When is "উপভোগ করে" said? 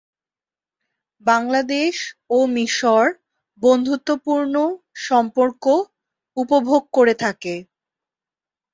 6.37-7.13